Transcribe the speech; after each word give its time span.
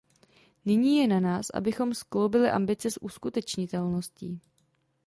Nyní 0.65 0.97
je 0.97 1.07
na 1.07 1.19
nás, 1.19 1.49
abychom 1.49 1.93
skloubili 1.93 2.49
ambice 2.49 2.91
s 2.91 3.01
uskutečnitelností. 3.01 4.41